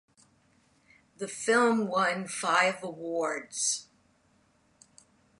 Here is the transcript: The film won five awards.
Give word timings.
The 1.17 1.27
film 1.27 1.85
won 1.87 2.27
five 2.27 2.81
awards. 2.81 3.85